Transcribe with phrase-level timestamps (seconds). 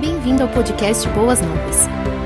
[0.00, 1.76] Bem-vindo ao podcast Boas Novas.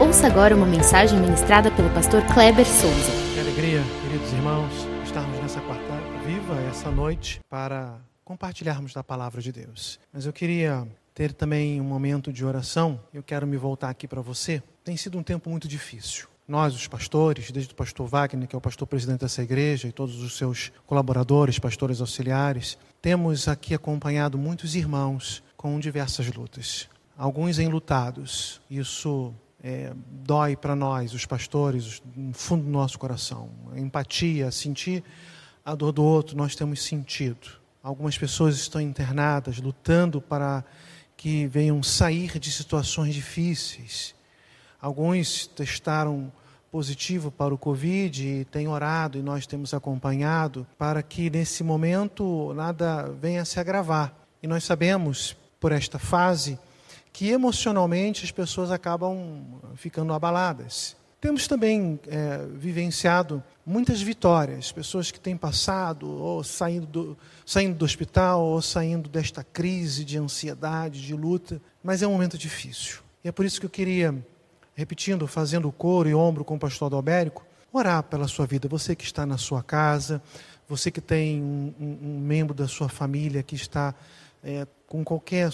[0.00, 3.10] Ouça agora uma mensagem ministrada pelo pastor Kleber Souza.
[3.34, 4.72] Que alegria, queridos irmãos,
[5.04, 5.92] estarmos nessa quarta
[6.24, 9.98] viva essa noite para compartilharmos da palavra de Deus.
[10.12, 13.00] Mas eu queria ter também um momento de oração.
[13.12, 14.62] Eu quero me voltar aqui para você.
[14.84, 16.28] Tem sido um tempo muito difícil.
[16.46, 19.92] Nós, os pastores, desde o pastor Wagner, que é o pastor presidente dessa igreja, e
[19.92, 26.88] todos os seus colaboradores, pastores auxiliares, temos aqui acompanhado muitos irmãos com diversas lutas.
[27.16, 28.60] Alguns enlutados.
[28.68, 29.32] Isso
[29.62, 33.48] é, dói para nós, os pastores, no fundo do nosso coração.
[33.76, 35.02] Empatia, sentir
[35.64, 37.48] a dor do outro, nós temos sentido.
[37.82, 40.64] Algumas pessoas estão internadas, lutando para
[41.16, 44.14] que venham sair de situações difíceis.
[44.80, 46.32] Alguns testaram
[46.70, 52.52] positivo para o Covid e têm orado e nós temos acompanhado para que nesse momento
[52.52, 54.12] nada venha a se agravar.
[54.42, 56.58] E nós sabemos, por esta fase,
[57.14, 60.96] que emocionalmente as pessoas acabam ficando abaladas.
[61.20, 67.84] Temos também é, vivenciado muitas vitórias, pessoas que têm passado ou saindo do, saindo do
[67.84, 72.98] hospital ou saindo desta crise de ansiedade, de luta, mas é um momento difícil.
[73.22, 74.12] E é por isso que eu queria
[74.74, 78.66] repetindo, fazendo coro e ombro com o pastor Adalbérico, orar pela sua vida.
[78.66, 80.20] Você que está na sua casa,
[80.68, 83.94] você que tem um, um, membro da sua família que está
[84.42, 85.52] é, com qualquer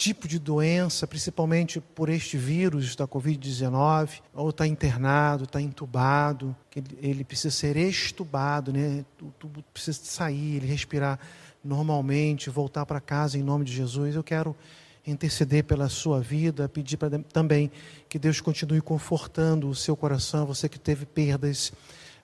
[0.00, 6.98] tipo de doença, principalmente por este vírus da Covid-19, ou está internado, está entubado, ele,
[7.02, 9.04] ele, precisa ser estubado, né?
[9.20, 11.20] o tubo precisa sair, ele respirar
[11.62, 14.16] normalmente, voltar para casa em nome de Jesus.
[14.16, 14.56] Eu quero
[15.06, 17.70] interceder pela sua vida, pedir pra, também
[18.08, 21.74] que Deus continue confortando o seu coração, você que teve perdas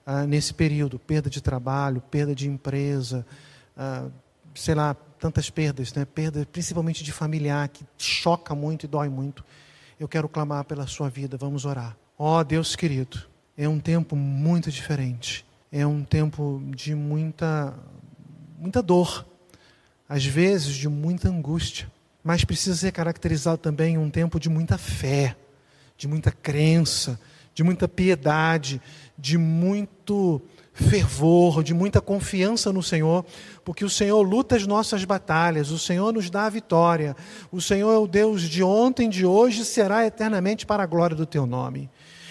[0.07, 3.27] ah, nesse período, perda de trabalho, perda de empresa,
[3.77, 4.09] ah,
[4.55, 6.05] sei lá, tantas perdas, né?
[6.05, 9.45] perda principalmente de familiar, que choca muito e dói muito.
[9.99, 11.97] Eu quero clamar pela sua vida, vamos orar.
[12.19, 13.19] Ó oh, Deus querido,
[13.57, 17.75] é um tempo muito diferente, é um tempo de muita,
[18.59, 19.27] muita dor,
[20.09, 21.91] às vezes de muita angústia
[22.27, 25.37] mas precisa ser caracterizado também um tempo de muita fé,
[25.97, 27.21] de muita crença,
[27.55, 28.83] de muita piedade,
[29.17, 30.43] de muito
[30.77, 33.25] fervor, de muita confiança no Senhor,
[33.65, 37.17] porque o Senhor luta as nossas batalhas, o Senhor nos dá a vitória,
[37.51, 41.25] o Senhor é o Deus de ontem, de hoje, será eternamente para a glória do
[41.25, 41.89] Teu nome.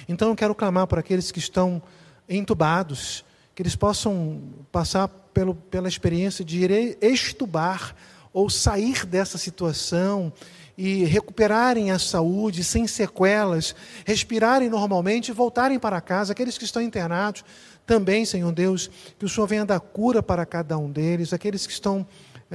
[0.08, 1.82] Então eu quero clamar por aqueles que estão
[2.30, 3.26] entubados,
[3.56, 4.40] que eles possam
[4.72, 7.96] passar pelo, pela experiência de ir estubar
[8.32, 10.32] ou sair dessa situação
[10.78, 13.76] e recuperarem a saúde sem sequelas,
[14.06, 16.34] respirarem normalmente e voltarem para casa.
[16.34, 17.44] Aqueles que estão internados,
[17.86, 21.34] também, Senhor Deus, que o Senhor venha dar cura para cada um deles.
[21.34, 22.06] Aqueles que estão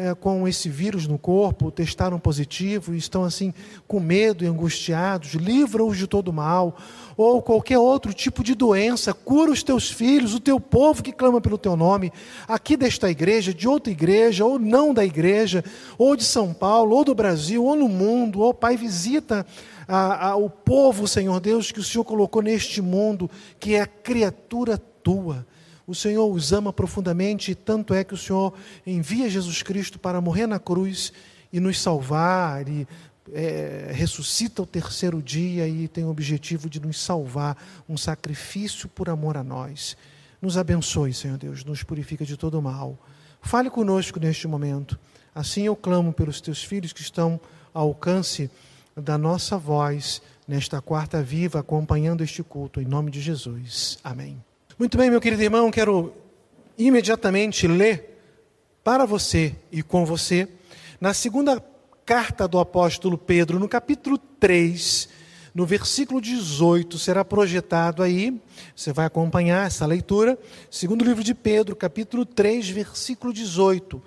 [0.00, 3.52] é, com esse vírus no corpo, testaram positivo e estão assim
[3.86, 6.74] com medo e angustiados, livra-os de todo mal,
[7.18, 11.38] ou qualquer outro tipo de doença, cura os teus filhos, o teu povo que clama
[11.38, 12.10] pelo teu nome,
[12.48, 15.62] aqui desta igreja, de outra igreja, ou não da igreja,
[15.98, 19.46] ou de São Paulo, ou do Brasil, ou no mundo, ou Pai, visita
[19.86, 23.86] a, a, o povo, Senhor Deus, que o Senhor colocou neste mundo, que é a
[23.86, 25.46] criatura tua.
[25.90, 28.54] O Senhor os ama profundamente, tanto é que o Senhor
[28.86, 31.12] envia Jesus Cristo para morrer na cruz
[31.52, 32.60] e nos salvar.
[32.60, 32.86] Ele
[33.32, 37.56] é, ressuscita o terceiro dia e tem o objetivo de nos salvar,
[37.88, 39.96] um sacrifício por amor a nós.
[40.40, 42.96] Nos abençoe, Senhor Deus, nos purifica de todo mal.
[43.42, 44.96] Fale conosco neste momento.
[45.34, 47.40] Assim eu clamo pelos teus filhos que estão
[47.74, 48.48] ao alcance
[48.96, 53.98] da nossa voz nesta quarta viva, acompanhando este culto, em nome de Jesus.
[54.04, 54.40] Amém.
[54.80, 56.10] Muito bem, meu querido irmão, quero
[56.78, 58.18] imediatamente ler
[58.82, 60.48] para você e com você,
[60.98, 61.62] na segunda
[62.06, 65.06] carta do apóstolo Pedro, no capítulo 3,
[65.54, 68.40] no versículo 18, será projetado aí,
[68.74, 70.38] você vai acompanhar essa leitura,
[70.70, 74.02] segundo livro de Pedro, capítulo 3, versículo 18.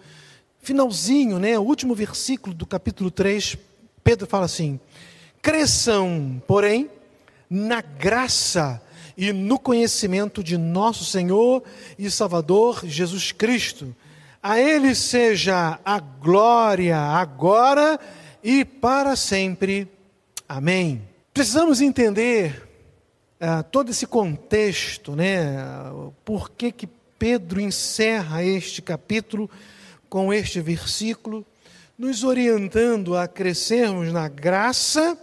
[0.59, 3.59] Finalzinho, né, o último versículo do capítulo 3,
[4.03, 4.79] Pedro fala assim:
[5.39, 6.89] Cresçam, porém,
[7.47, 8.81] na graça
[9.17, 11.63] e no conhecimento de nosso Senhor
[11.97, 13.95] e Salvador Jesus Cristo.
[14.41, 17.99] A Ele seja a glória agora
[18.43, 19.87] e para sempre.
[20.47, 21.01] Amém.
[21.33, 22.67] Precisamos entender
[23.39, 25.55] uh, todo esse contexto, né?
[26.25, 26.87] Por que, que
[27.17, 29.49] Pedro encerra este capítulo
[30.09, 31.45] com este versículo,
[31.97, 35.17] nos orientando a crescermos na graça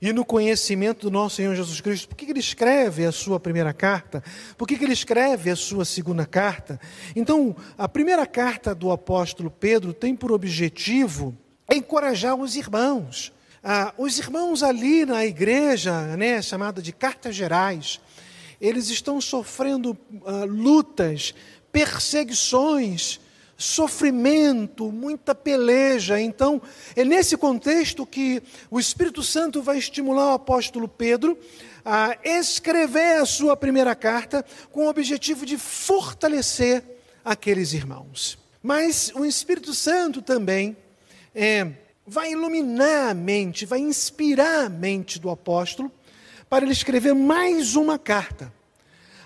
[0.00, 2.08] e no conhecimento do nosso Senhor Jesus Cristo.
[2.08, 4.22] Por que ele escreve a sua primeira carta?
[4.56, 6.80] Por que ele escreve a sua segunda carta?
[7.14, 11.36] Então, a primeira carta do apóstolo Pedro tem por objetivo
[11.70, 13.32] encorajar os irmãos
[13.62, 18.00] Ah, os irmãos ali na igreja, né, chamada de Cartas Gerais,
[18.58, 19.94] eles estão sofrendo
[20.24, 21.34] ah, lutas,
[21.70, 23.20] perseguições,
[23.60, 26.18] sofrimento, muita peleja.
[26.18, 26.60] Então,
[26.96, 31.38] é nesse contexto que o Espírito Santo vai estimular o apóstolo Pedro
[31.84, 36.82] a escrever a sua primeira carta com o objetivo de fortalecer
[37.22, 38.38] aqueles irmãos.
[38.62, 40.76] Mas o Espírito Santo também
[41.34, 41.70] é,
[42.06, 45.92] vai iluminar a mente, vai inspirar a mente do apóstolo
[46.48, 48.52] para ele escrever mais uma carta.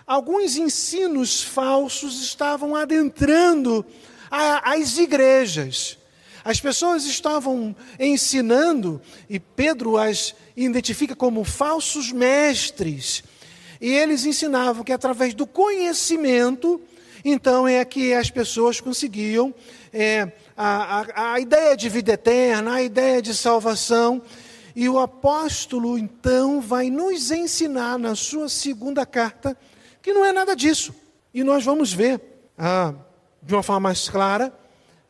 [0.07, 3.87] Alguns ensinos falsos estavam adentrando
[4.35, 5.97] a, as igrejas.
[6.45, 9.01] As pessoas estavam ensinando,
[9.31, 13.23] e Pedro as identifica como falsos mestres.
[13.81, 16.81] E eles ensinavam que através do conhecimento,
[17.25, 19.55] então é que as pessoas conseguiam
[19.93, 24.21] é, a, a, a ideia de vida eterna, a ideia de salvação.
[24.77, 29.57] E o apóstolo, então, vai nos ensinar na sua segunda carta
[30.03, 30.93] que não é nada disso.
[31.33, 32.21] E nós vamos ver,
[32.59, 32.95] ah,
[33.45, 34.53] de uma forma mais clara,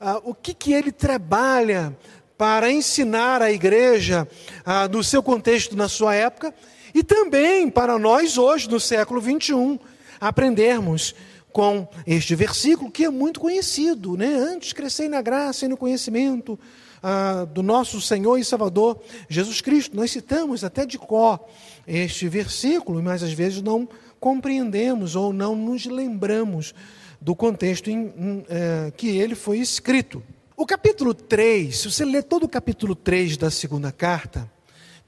[0.01, 1.97] ah, o que, que ele trabalha
[2.37, 4.29] para ensinar a igreja
[4.65, 6.55] ah, no seu contexto, na sua época,
[6.95, 9.79] e também para nós hoje, no século 21,
[10.21, 11.15] aprendermos
[11.53, 14.35] com este versículo que é muito conhecido, né?
[14.35, 16.59] Antes crescei na graça e no conhecimento
[17.01, 19.97] ah, do nosso Senhor e Salvador Jesus Cristo.
[19.97, 21.39] Nós citamos até de có
[21.87, 23.89] este versículo, mas às vezes não
[24.19, 26.75] compreendemos ou não nos lembramos
[27.25, 30.23] do contexto em, em é, que ele foi escrito.
[30.55, 34.49] O capítulo 3, se você ler todo o capítulo 3 da segunda carta,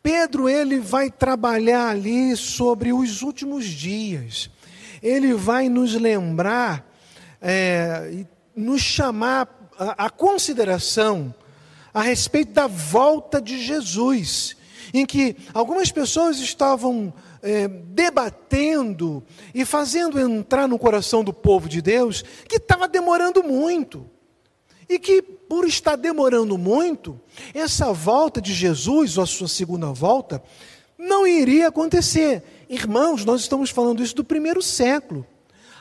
[0.02, 4.48] Pedro ele vai trabalhar ali sobre os últimos dias.
[5.02, 6.90] Ele vai nos lembrar
[7.38, 8.26] é, e
[8.58, 11.34] nos chamar a, a consideração
[11.92, 14.56] a respeito da volta de Jesus,
[14.94, 17.12] em que algumas pessoas estavam
[17.46, 19.22] é, debatendo
[19.54, 24.04] e fazendo entrar no coração do povo de Deus que estava demorando muito.
[24.88, 27.20] E que, por estar demorando muito,
[27.54, 30.43] essa volta de Jesus, ou a sua segunda volta,
[30.98, 32.43] não iria acontecer.
[32.69, 35.26] Irmãos, nós estamos falando isso do primeiro século.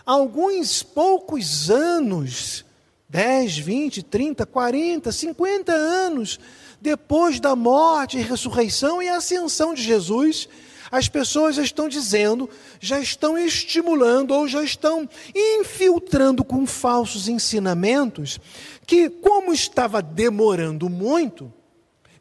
[0.06, 2.66] Alguns poucos anos,
[3.10, 6.40] 10, 20, 30, 40, 50 anos
[6.80, 10.48] depois da morte, ressurreição e ascensão de Jesus,
[10.92, 12.50] as pessoas já estão dizendo,
[12.80, 18.40] já estão estimulando ou já estão infiltrando com falsos ensinamentos
[18.86, 21.52] que, como estava demorando muito,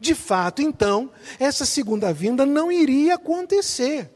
[0.01, 4.11] de fato, então, essa segunda vinda não iria acontecer.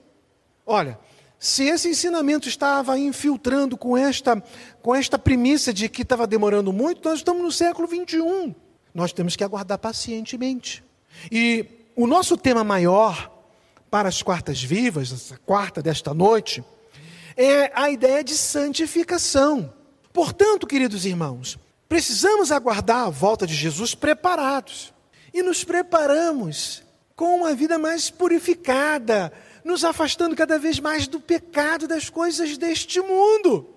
[0.67, 0.99] Olha,
[1.39, 4.43] se esse ensinamento estava infiltrando com esta,
[4.83, 8.55] com esta premissa de que estava demorando muito, nós estamos no século 21.
[8.93, 10.85] Nós temos que aguardar pacientemente.
[11.31, 11.65] E
[11.95, 13.38] o nosso tema maior
[13.91, 16.63] para as quartas vivas, essa quarta desta noite,
[17.37, 19.73] é a ideia de santificação.
[20.13, 21.59] Portanto, queridos irmãos,
[21.89, 24.93] precisamos aguardar a volta de Jesus preparados.
[25.33, 26.83] E nos preparamos
[27.15, 29.33] com uma vida mais purificada,
[29.65, 33.69] nos afastando cada vez mais do pecado das coisas deste mundo,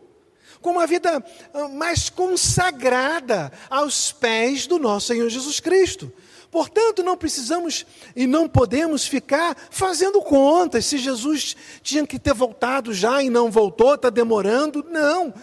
[0.61, 1.23] com uma vida
[1.53, 6.11] ah, mais consagrada aos pés do nosso Senhor Jesus Cristo.
[6.51, 12.93] Portanto, não precisamos e não podemos ficar fazendo contas se Jesus tinha que ter voltado
[12.93, 14.85] já e não voltou, está demorando.
[14.89, 15.33] Não,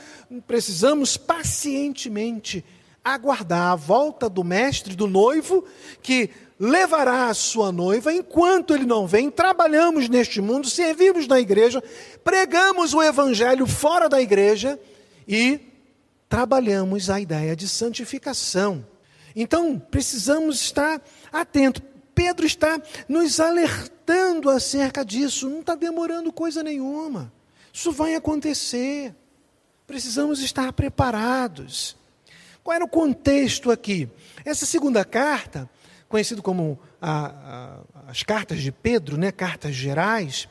[0.46, 2.62] precisamos pacientemente
[3.02, 5.64] aguardar a volta do mestre, do noivo,
[6.02, 6.28] que
[6.60, 9.30] levará a sua noiva enquanto ele não vem.
[9.30, 11.82] Trabalhamos neste mundo, servimos na igreja,
[12.22, 14.78] pregamos o evangelho fora da igreja
[15.26, 15.58] e
[16.28, 18.84] trabalhamos a ideia de santificação.
[19.34, 21.82] Então, precisamos estar atentos.
[22.14, 25.48] Pedro está nos alertando acerca disso.
[25.48, 27.32] Não está demorando coisa nenhuma.
[27.72, 29.14] Isso vai acontecer.
[29.86, 31.96] Precisamos estar preparados.
[32.62, 34.08] Qual era o contexto aqui?
[34.44, 35.70] Essa segunda carta,
[36.08, 40.48] conhecida como a, a, as cartas de Pedro, né, cartas gerais,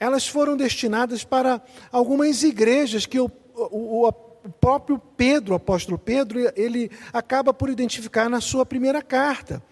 [0.00, 1.62] elas foram destinadas para
[1.92, 4.06] algumas igrejas que o, o, o
[4.44, 9.62] o próprio Pedro, o apóstolo Pedro, ele acaba por identificar na sua primeira carta,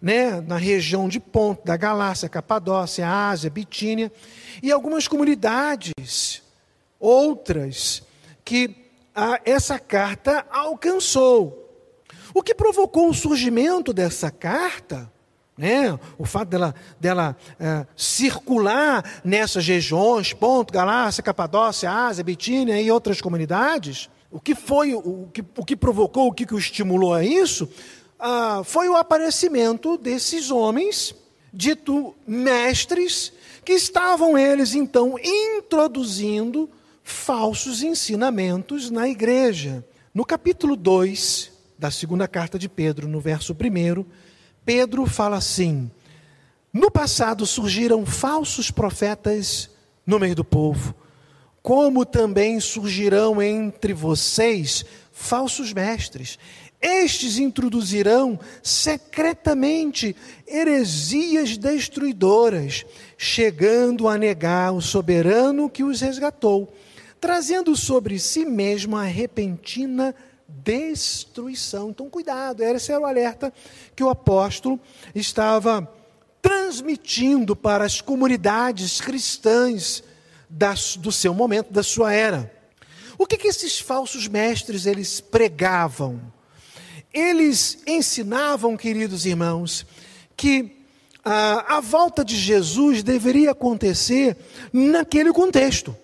[0.00, 4.10] né, na região de Ponto, da Galácia, Capadócia, Ásia, Bitínia,
[4.62, 6.42] e algumas comunidades,
[6.98, 8.02] outras,
[8.42, 8.74] que
[9.14, 11.62] a, essa carta alcançou.
[12.32, 15.12] O que provocou o surgimento dessa carta
[15.56, 15.98] né?
[16.18, 23.20] O fato dela, dela é, circular nessas regiões, Ponto, Galácia, Capadócia, Ásia, Bitínia e outras
[23.20, 27.24] comunidades, o que foi, o que, o que provocou, o que, que o estimulou a
[27.24, 27.68] isso,
[28.18, 31.14] ah, foi o aparecimento desses homens
[31.52, 33.32] dito mestres,
[33.64, 36.68] que estavam eles então introduzindo
[37.02, 39.84] falsos ensinamentos na igreja.
[40.12, 44.04] No capítulo 2 da segunda carta de Pedro, no verso 1,
[44.66, 45.88] Pedro fala assim:
[46.72, 49.70] No passado surgiram falsos profetas
[50.04, 50.92] no meio do povo,
[51.62, 56.36] como também surgirão entre vocês falsos mestres.
[56.82, 60.14] Estes introduzirão secretamente
[60.46, 62.84] heresias destruidoras,
[63.16, 66.72] chegando a negar o soberano que os resgatou,
[67.20, 70.14] trazendo sobre si mesmo a repentina
[70.48, 71.90] destruição.
[71.90, 73.52] Então, cuidado, esse era o alerta
[73.94, 74.80] que o apóstolo
[75.14, 75.90] estava
[76.40, 80.02] transmitindo para as comunidades cristãs
[80.98, 82.52] do seu momento, da sua era.
[83.18, 86.20] O que, que esses falsos mestres eles pregavam?
[87.12, 89.86] Eles ensinavam, queridos irmãos,
[90.36, 90.76] que
[91.24, 94.36] a, a volta de Jesus deveria acontecer
[94.72, 95.96] naquele contexto,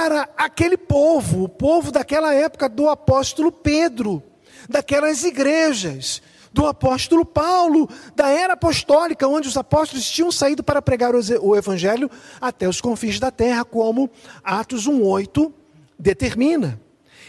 [0.00, 4.22] para aquele povo, o povo daquela época do apóstolo Pedro,
[4.66, 11.12] daquelas igrejas, do apóstolo Paulo, da era apostólica, onde os apóstolos tinham saído para pregar
[11.14, 14.08] o evangelho até os confins da terra, como
[14.42, 15.52] Atos 1:8
[15.98, 16.80] determina.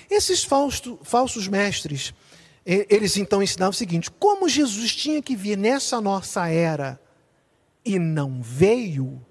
[0.09, 2.13] Esses falsos, falsos mestres,
[2.65, 6.97] eles então ensinavam o seguinte: como Jesus tinha que vir nessa nossa era
[7.83, 9.21] e não veio,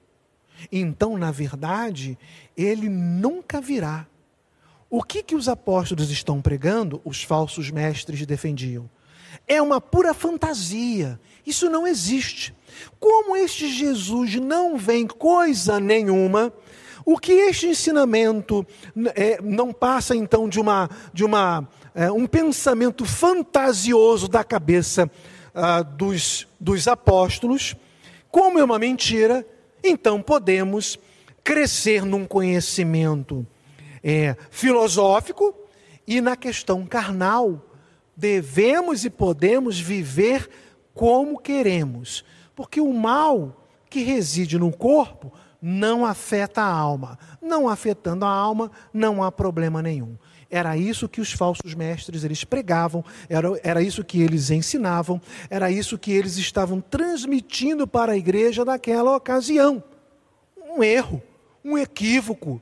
[0.71, 2.19] então, na verdade,
[2.57, 4.07] ele nunca virá.
[4.89, 8.91] O que, que os apóstolos estão pregando, os falsos mestres defendiam?
[9.47, 11.21] É uma pura fantasia.
[11.47, 12.55] Isso não existe.
[12.99, 16.53] Como este Jesus não vem coisa nenhuma,
[17.05, 18.67] o que este ensinamento
[19.15, 25.11] é, não passa então de uma de uma é, um pensamento fantasioso da cabeça
[25.55, 27.75] ah, dos, dos apóstolos,
[28.31, 29.45] como é uma mentira,
[29.83, 30.99] então podemos
[31.43, 33.47] crescer num conhecimento
[34.03, 35.55] é, filosófico
[36.07, 37.65] e na questão carnal
[38.17, 40.49] devemos e podemos viver
[40.95, 47.19] como queremos, porque o mal que reside no corpo não afeta a alma.
[47.41, 50.17] Não afetando a alma, não há problema nenhum.
[50.51, 55.71] Era isso que os falsos mestres eles pregavam, era, era isso que eles ensinavam, era
[55.71, 59.83] isso que eles estavam transmitindo para a igreja naquela ocasião.
[60.77, 61.23] Um erro,
[61.65, 62.61] um equívoco.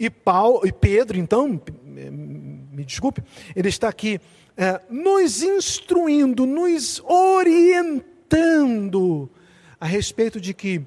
[0.00, 3.22] E, Paulo, e Pedro, então, me desculpe,
[3.54, 4.18] ele está aqui
[4.56, 8.08] é, nos instruindo, nos orientando
[9.80, 10.82] a respeito de que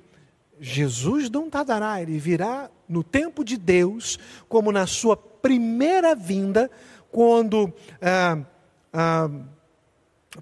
[0.59, 4.19] Jesus não tardará, ele virá no tempo de Deus,
[4.49, 6.69] como na sua primeira vinda,
[7.09, 8.37] quando ah,
[8.93, 9.29] ah,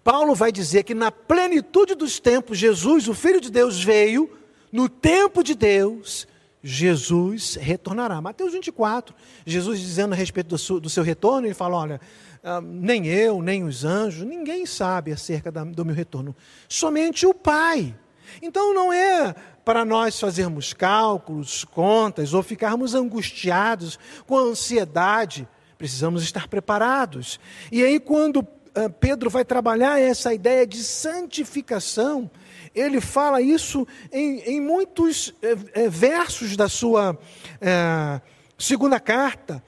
[0.03, 4.29] Paulo vai dizer que na plenitude dos tempos, Jesus, o Filho de Deus, veio,
[4.71, 6.27] no tempo de Deus,
[6.61, 8.19] Jesus retornará.
[8.19, 9.15] Mateus 24,
[9.45, 12.01] Jesus dizendo a respeito do seu, do seu retorno, ele fala: olha,
[12.43, 16.35] ah, nem eu, nem os anjos, ninguém sabe acerca da, do meu retorno,
[16.67, 17.95] somente o Pai.
[18.41, 19.33] Então não é
[19.69, 25.47] para nós fazermos cálculos, contas ou ficarmos angustiados com ansiedade.
[25.77, 27.39] Precisamos estar preparados.
[27.71, 32.31] E aí, quando uh, Pedro vai trabalhar essa ideia de santificação,
[32.73, 37.15] ele fala isso em, em muitos eh, versos da sua
[37.61, 38.21] eh,
[38.57, 39.61] segunda carta.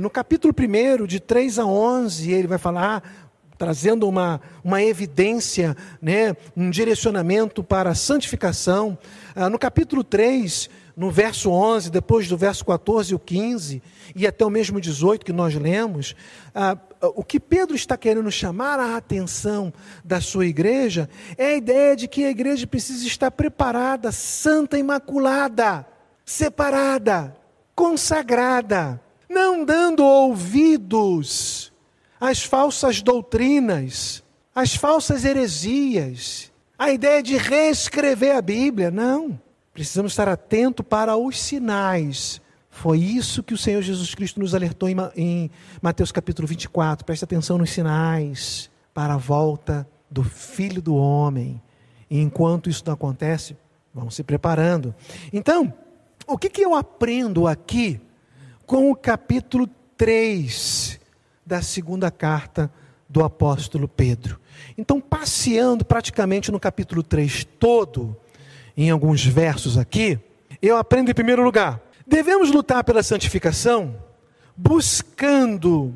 [0.00, 3.29] no capítulo 1, de 3 a 11, ele vai falar
[3.60, 8.96] trazendo uma, uma evidência, né, um direcionamento para a santificação.
[9.36, 13.82] Ah, no capítulo 3, no verso 11, depois do verso 14 e o 15,
[14.16, 16.16] e até o mesmo 18 que nós lemos,
[16.54, 16.74] ah,
[17.14, 19.70] o que Pedro está querendo chamar a atenção
[20.02, 25.86] da sua igreja é a ideia de que a igreja precisa estar preparada, santa, imaculada,
[26.24, 27.36] separada,
[27.74, 28.98] consagrada,
[29.28, 31.69] não dando ouvidos
[32.20, 34.22] as falsas doutrinas,
[34.54, 38.90] as falsas heresias, a ideia de reescrever a Bíblia.
[38.90, 39.40] Não.
[39.72, 42.40] Precisamos estar atentos para os sinais.
[42.68, 45.50] Foi isso que o Senhor Jesus Cristo nos alertou em
[45.80, 47.04] Mateus capítulo 24.
[47.04, 51.60] Preste atenção nos sinais para a volta do Filho do Homem.
[52.10, 53.56] E enquanto isso não acontece,
[53.94, 54.94] vamos se preparando.
[55.32, 55.72] Então,
[56.26, 58.00] o que, que eu aprendo aqui
[58.66, 60.99] com o capítulo 3
[61.50, 62.72] da segunda carta
[63.08, 64.38] do apóstolo Pedro.
[64.78, 68.16] Então, passeando praticamente no capítulo 3 todo,
[68.76, 70.16] em alguns versos aqui,
[70.62, 73.96] eu aprendo em primeiro lugar: devemos lutar pela santificação,
[74.56, 75.92] buscando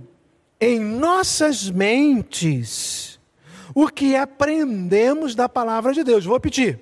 [0.60, 3.20] em nossas mentes
[3.72, 6.24] o que aprendemos da palavra de Deus.
[6.24, 6.80] Vou repetir.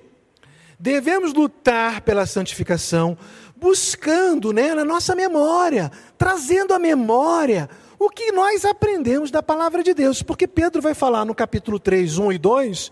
[0.79, 3.15] devemos lutar pela santificação,
[3.55, 7.69] buscando né, na nossa memória, trazendo à memória
[8.05, 10.21] o que nós aprendemos da palavra de Deus.
[10.21, 12.91] Porque Pedro vai falar no capítulo 3, 1 e 2,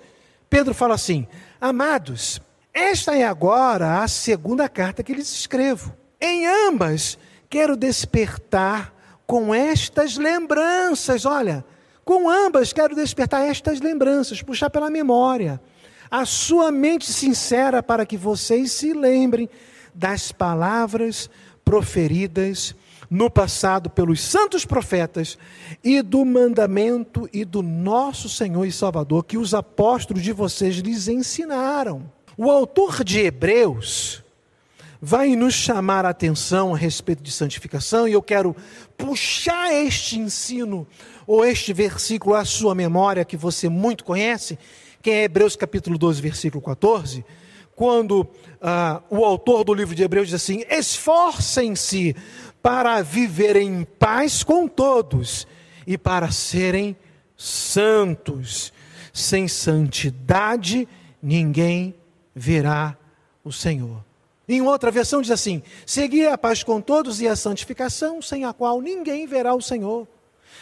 [0.49, 1.27] Pedro fala assim:
[1.59, 2.41] Amados,
[2.73, 5.93] esta é agora a segunda carta que lhes escrevo.
[6.19, 7.17] Em ambas,
[7.49, 8.93] quero despertar
[9.27, 11.65] com estas lembranças, olha,
[12.03, 15.61] com ambas quero despertar estas lembranças, puxar pela memória,
[16.09, 19.49] a sua mente sincera para que vocês se lembrem
[19.93, 21.29] das palavras
[21.63, 22.75] proferidas
[23.11, 25.37] no passado pelos santos profetas
[25.83, 31.09] e do mandamento e do nosso Senhor e Salvador que os apóstolos de vocês lhes
[31.09, 32.09] ensinaram.
[32.37, 34.23] O autor de Hebreus
[35.01, 38.55] vai nos chamar a atenção a respeito de santificação e eu quero
[38.97, 40.87] puxar este ensino
[41.27, 44.57] ou este versículo à sua memória que você muito conhece,
[45.01, 47.25] que é Hebreus capítulo 12, versículo 14
[47.81, 48.27] quando
[48.61, 52.15] ah, o autor do livro de Hebreus diz assim: esforcem-se
[52.61, 55.47] para viver em paz com todos
[55.85, 56.95] e para serem
[57.35, 58.71] santos.
[59.13, 60.87] Sem santidade,
[61.21, 61.93] ninguém
[62.33, 62.95] verá
[63.43, 64.03] o Senhor.
[64.47, 68.53] Em outra versão diz assim: seguir a paz com todos e a santificação, sem a
[68.53, 70.07] qual ninguém verá o Senhor.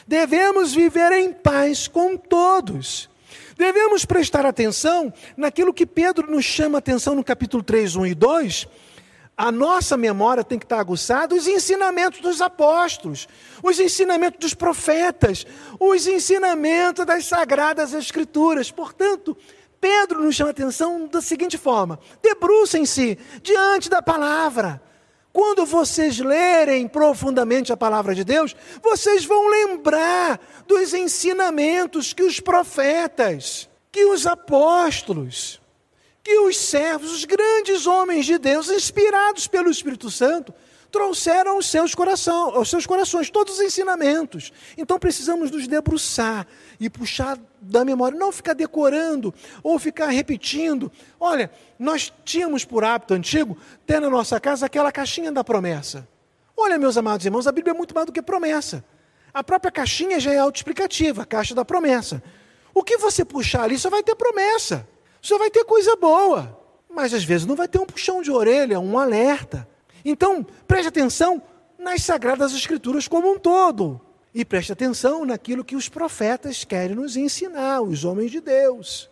[0.08, 3.10] Devemos viver em paz com todos.
[3.58, 8.68] Devemos prestar atenção naquilo que Pedro nos chama atenção no capítulo 3, 1 e 2.
[9.40, 13.26] A nossa memória tem que estar aguçada os ensinamentos dos apóstolos,
[13.64, 15.48] os ensinamentos dos profetas,
[15.80, 18.70] os ensinamentos das sagradas escrituras.
[18.70, 19.38] Portanto,
[19.80, 24.82] Pedro nos chama a atenção da seguinte forma: debrucem-se diante da palavra.
[25.32, 28.54] Quando vocês lerem profundamente a palavra de Deus,
[28.84, 35.62] vocês vão lembrar dos ensinamentos que os profetas, que os apóstolos,
[36.24, 40.54] que os servos, os grandes homens de Deus, inspirados pelo Espírito Santo,
[40.92, 44.52] trouxeram aos seus, coração, aos seus corações todos os ensinamentos.
[44.78, 46.48] Então precisamos nos debruçar
[46.80, 50.92] e puxar da memória, não ficar decorando ou ficar repetindo.
[51.20, 56.08] Olha, nós tínhamos por hábito antigo ter na nossa casa aquela caixinha da promessa.
[56.58, 58.84] Olha, meus amados irmãos, a Bíblia é muito mais do que promessa.
[59.34, 62.22] A própria caixinha já é autoexplicativa, a caixa da promessa.
[62.74, 64.88] O que você puxar ali só vai ter promessa,
[65.22, 66.58] só vai ter coisa boa.
[66.90, 69.68] Mas às vezes não vai ter um puxão de orelha, um alerta.
[70.04, 71.42] Então, preste atenção
[71.78, 74.02] nas Sagradas Escrituras como um todo.
[74.34, 79.10] E preste atenção naquilo que os profetas querem nos ensinar, os homens de Deus.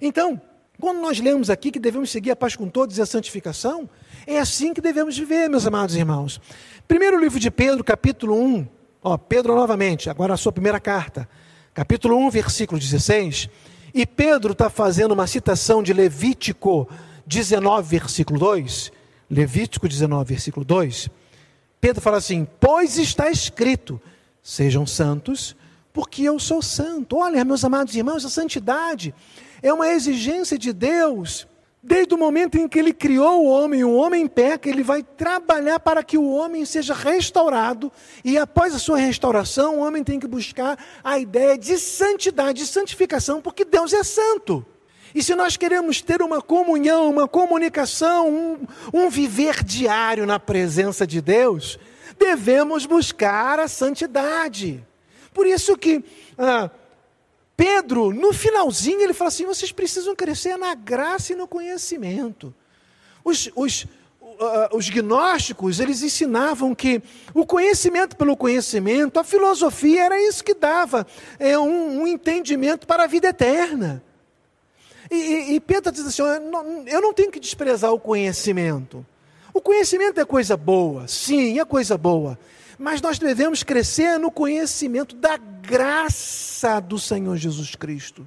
[0.00, 0.40] Então,
[0.80, 3.88] quando nós lemos aqui que devemos seguir a paz com todos e a santificação,
[4.26, 6.40] é assim que devemos viver, meus amados irmãos.
[6.86, 8.66] Primeiro livro de Pedro, capítulo 1.
[9.02, 11.28] Ó, Pedro novamente, agora a sua primeira carta.
[11.74, 13.48] Capítulo 1, versículo 16.
[13.94, 16.88] E Pedro está fazendo uma citação de Levítico
[17.26, 18.92] 19, versículo 2
[19.32, 21.08] Levítico 19, versículo 2,
[21.80, 23.98] Pedro fala assim: Pois está escrito,
[24.42, 25.56] sejam santos,
[25.90, 27.16] porque eu sou santo.
[27.16, 29.14] Olha, meus amados irmãos, a santidade
[29.62, 31.48] é uma exigência de Deus.
[31.84, 35.80] Desde o momento em que ele criou o homem, o homem peca, ele vai trabalhar
[35.80, 37.90] para que o homem seja restaurado,
[38.24, 42.66] e após a sua restauração, o homem tem que buscar a ideia de santidade, de
[42.68, 44.64] santificação, porque Deus é santo.
[45.12, 51.04] E se nós queremos ter uma comunhão, uma comunicação, um, um viver diário na presença
[51.04, 51.80] de Deus,
[52.16, 54.86] devemos buscar a santidade.
[55.34, 56.04] Por isso que
[56.38, 56.70] ah,
[57.62, 62.52] Pedro, no finalzinho, ele fala assim: vocês precisam crescer na graça e no conhecimento.
[63.24, 63.84] Os, os,
[64.20, 67.00] uh, os gnósticos, eles ensinavam que
[67.32, 71.06] o conhecimento pelo conhecimento, a filosofia era isso que dava
[71.38, 74.02] é, um, um entendimento para a vida eterna.
[75.08, 79.06] E, e, e Pedro diz assim: eu não, eu não tenho que desprezar o conhecimento.
[79.54, 82.38] O conhecimento é coisa boa, sim, é coisa boa.
[82.78, 88.26] Mas nós devemos crescer no conhecimento da graça do Senhor Jesus Cristo.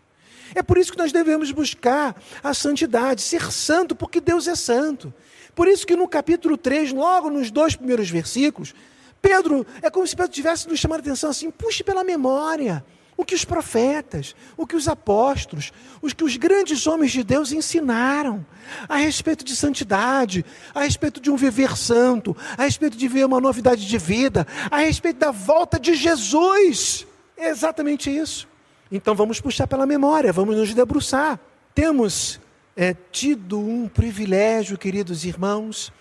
[0.53, 5.13] É por isso que nós devemos buscar a santidade, ser santo, porque Deus é santo.
[5.55, 8.75] Por isso que no capítulo 3, logo nos dois primeiros versículos,
[9.21, 12.85] Pedro, é como se Pedro tivesse nos chamado a atenção assim, puxe pela memória
[13.17, 17.51] o que os profetas, o que os apóstolos, os que os grandes homens de Deus
[17.51, 18.45] ensinaram
[18.89, 23.39] a respeito de santidade, a respeito de um viver santo, a respeito de ver uma
[23.39, 27.08] novidade de vida, a respeito da volta de Jesus.
[27.38, 28.47] É exatamente isso.
[28.91, 31.39] Então vamos puxar pela memória, vamos nos debruçar.
[31.73, 32.39] Temos
[32.75, 35.91] é, tido um privilégio, queridos irmãos,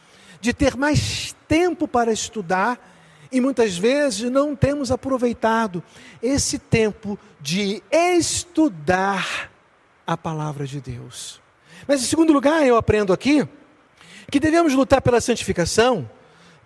[0.41, 2.94] de ter mais tempo para estudar
[3.35, 5.83] e muitas vezes não temos aproveitado
[6.23, 9.51] esse tempo de estudar
[10.07, 11.43] a palavra de Deus.
[11.89, 13.45] Mas em segundo lugar, eu aprendo aqui
[14.31, 16.09] que devemos lutar pela santificação,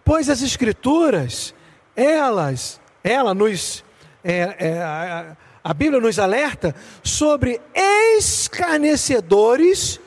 [0.05, 1.55] pois as Escrituras,
[1.97, 3.83] elas, ela nos,
[4.23, 9.99] é, é, a, a Bíblia nos alerta sobre escarnecedores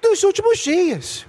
[0.00, 1.26] dos últimos dias.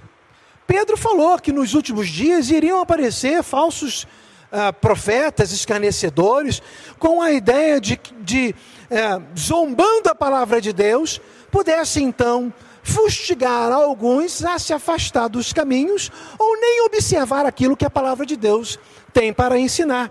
[0.68, 4.06] Pedro falou que nos últimos dias iriam aparecer falsos
[4.52, 6.62] uh, profetas escarnecedores,
[6.98, 8.54] com a ideia de, de
[8.90, 16.10] uh, zombando a palavra de Deus, pudesse então fustigar alguns a se afastar dos caminhos
[16.38, 18.78] ou nem observar aquilo que a palavra de Deus
[19.12, 20.10] tem para ensinar.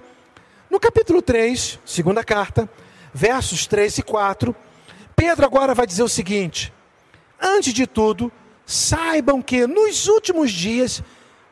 [0.69, 2.69] No capítulo 3, segunda carta,
[3.13, 4.55] versos 3 e 4,
[5.15, 6.71] Pedro agora vai dizer o seguinte:
[7.41, 8.31] Antes de tudo,
[8.65, 11.01] saibam que nos últimos dias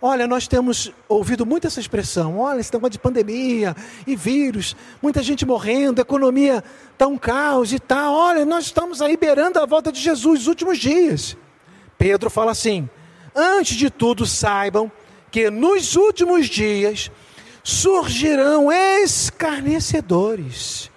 [0.02, 2.40] Olha, nós temos ouvido muito essa expressão.
[2.40, 7.80] Olha, esse negócio de pandemia e vírus, muita gente morrendo, economia está um caos e
[7.80, 8.14] tal.
[8.14, 11.38] Olha, nós estamos aí beirando a volta de Jesus nos últimos dias.
[11.98, 12.90] Pedro fala assim:
[13.34, 14.92] antes de tudo, saibam
[15.32, 17.10] que nos últimos dias
[17.64, 20.92] surgirão escarnecedores,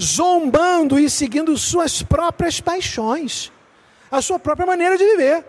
[0.00, 3.52] zombando e seguindo suas próprias paixões,
[4.10, 5.44] a sua própria maneira de viver.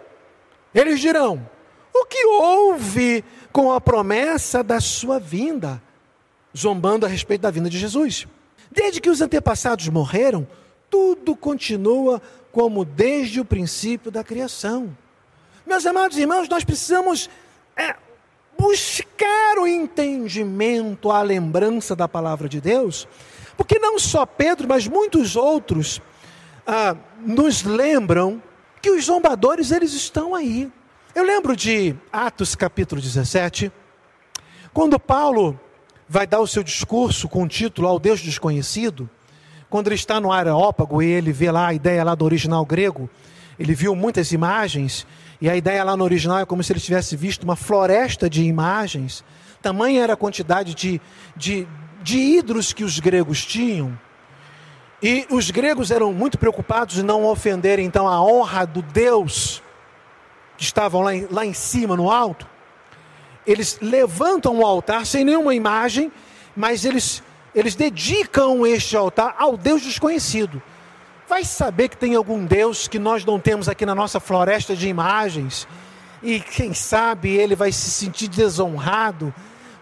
[0.75, 1.49] Eles dirão:
[1.93, 5.82] o que houve com a promessa da sua vinda?
[6.58, 8.28] Zombando a respeito da vinda de Jesus.
[8.71, 10.47] Desde que os antepassados morreram,
[10.89, 12.21] tudo continua
[12.52, 14.95] como desde o princípio da criação.
[15.65, 17.30] Meus amados irmãos, nós precisamos
[17.75, 17.95] é,
[18.58, 23.08] buscar o entendimento, a lembrança da palavra de Deus,
[23.56, 26.02] porque não só Pedro, mas muitos outros
[26.65, 28.41] ah, nos lembram
[28.82, 30.71] que os zombadores eles estão aí.
[31.19, 33.69] Eu lembro de Atos capítulo 17,
[34.71, 35.60] quando Paulo
[36.08, 39.10] vai dar o seu discurso com o título Ao Deus Desconhecido,
[39.69, 43.10] quando ele está no Areópago e ele vê lá a ideia lá do original grego,
[43.60, 45.05] ele viu muitas imagens,
[45.41, 48.43] e a ideia lá no original é como se ele tivesse visto uma floresta de
[48.43, 49.21] imagens,
[49.62, 51.01] tamanha era a quantidade de,
[51.36, 51.67] de,
[52.01, 53.99] de ídolos que os gregos tinham.
[55.03, 59.62] E os gregos eram muito preocupados em não ofenderem então a honra do Deus
[60.59, 62.45] que estavam lá em, lá em cima, no alto,
[63.47, 66.11] eles levantam o altar sem nenhuma imagem,
[66.53, 67.23] mas eles,
[67.55, 70.61] eles dedicam este altar ao Deus desconhecido.
[71.29, 74.89] Vai saber que tem algum Deus que nós não temos aqui na nossa floresta de
[74.89, 75.65] imagens,
[76.21, 79.33] e quem sabe ele vai se sentir desonrado,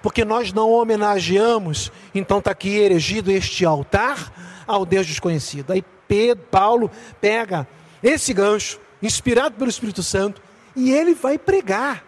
[0.03, 4.31] porque nós não homenageamos, então está aqui erigido este altar
[4.67, 5.71] ao Deus desconhecido.
[5.71, 7.67] Aí Pedro, Paulo pega
[8.03, 10.45] esse gancho, inspirado pelo Espírito Santo,
[10.77, 12.05] e ele vai pregar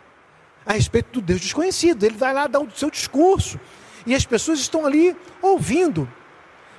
[0.63, 2.03] a respeito do Deus desconhecido.
[2.03, 3.59] Ele vai lá dar o seu discurso
[4.05, 6.07] e as pessoas estão ali ouvindo.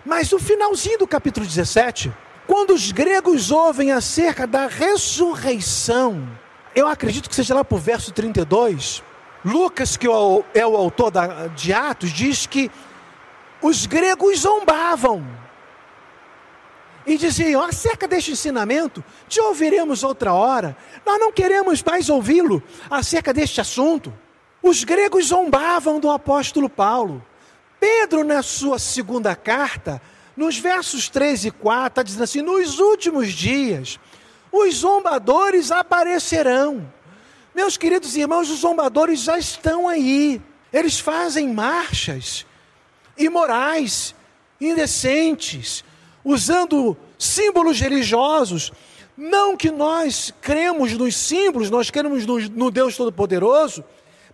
[0.06, 2.12] Mas o finalzinho do capítulo 17,
[2.46, 6.26] quando os gregos ouvem acerca da ressurreição,
[6.76, 9.02] eu acredito que seja lá por verso 32,
[9.44, 11.12] Lucas, que é o autor
[11.56, 12.70] de Atos, diz que
[13.60, 15.26] os gregos zombavam
[17.06, 23.32] e diziam: acerca deste ensinamento, te ouviremos outra hora, nós não queremos mais ouvi-lo acerca
[23.32, 24.12] deste assunto.
[24.62, 27.24] Os gregos zombavam do apóstolo Paulo.
[27.78, 30.02] Pedro, na sua segunda carta,
[30.36, 33.98] nos versos 3 e 4, está dizendo assim: nos últimos dias,
[34.52, 36.92] os zombadores aparecerão.
[37.54, 40.40] Meus queridos irmãos, os zombadores já estão aí.
[40.72, 42.46] Eles fazem marchas
[43.18, 44.14] imorais,
[44.60, 45.84] indecentes,
[46.24, 48.72] usando símbolos religiosos.
[49.16, 53.84] Não que nós cremos nos símbolos, nós cremos no, no Deus Todo-Poderoso,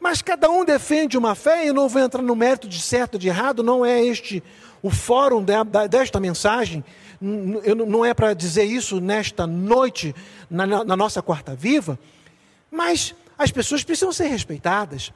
[0.00, 3.18] mas cada um defende uma fé, e eu não vou entrar no mérito de certo,
[3.18, 4.42] de errado, não é este
[4.82, 5.52] o fórum de,
[5.90, 6.84] desta mensagem,
[7.20, 10.14] não é para dizer isso nesta noite,
[10.48, 11.98] na, na nossa quarta viva,
[12.70, 15.12] mas as pessoas precisam ser respeitadas.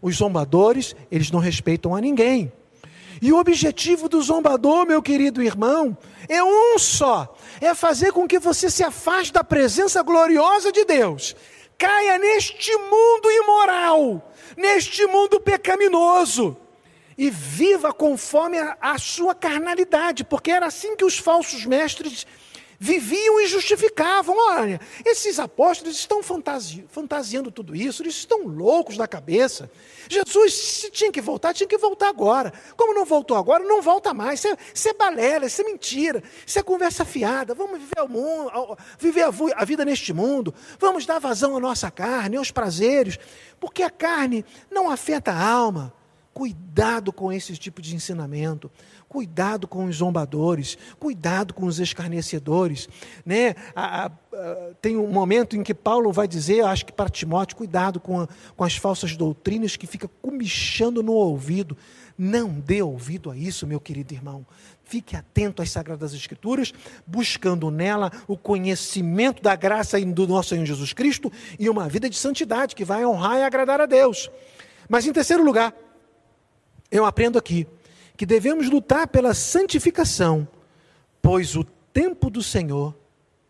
[0.00, 2.50] Os zombadores, eles não respeitam a ninguém.
[3.22, 5.96] E o objetivo do zombador, meu querido irmão,
[6.28, 11.36] é um só: é fazer com que você se afaste da presença gloriosa de Deus,
[11.76, 16.56] caia neste mundo imoral, neste mundo pecaminoso,
[17.18, 22.26] e viva conforme a, a sua carnalidade, porque era assim que os falsos mestres
[22.80, 24.34] viviam e justificavam.
[24.56, 29.70] Olha, esses apóstolos estão fantasi fantasiando tudo isso, eles estão loucos da cabeça.
[30.08, 32.50] Jesus, se tinha que voltar, tinha que voltar agora.
[32.76, 34.40] Como não voltou agora, não volta mais.
[34.40, 37.54] Isso é, isso é balela, isso é mentira, isso é conversa fiada.
[37.54, 41.90] Vamos viver, o mundo, viver a, a vida neste mundo, vamos dar vazão à nossa
[41.90, 43.18] carne, aos prazeres,
[43.60, 45.99] porque a carne não afeta a alma.
[46.40, 48.70] Cuidado com esse tipo de ensinamento.
[49.06, 50.78] Cuidado com os zombadores.
[50.98, 52.88] Cuidado com os escarnecedores.
[53.26, 53.54] Né?
[53.76, 54.10] A, a, a,
[54.80, 58.26] tem um momento em que Paulo vai dizer, acho que para Timóteo, cuidado com,
[58.56, 61.76] com as falsas doutrinas que fica comichando no ouvido.
[62.16, 64.46] Não dê ouvido a isso, meu querido irmão.
[64.82, 66.72] Fique atento às Sagradas Escrituras,
[67.06, 72.16] buscando nela o conhecimento da graça do nosso Senhor Jesus Cristo e uma vida de
[72.16, 74.30] santidade que vai honrar e agradar a Deus.
[74.88, 75.74] Mas em terceiro lugar,
[76.90, 77.66] eu aprendo aqui
[78.16, 80.46] que devemos lutar pela santificação,
[81.22, 82.94] pois o tempo do Senhor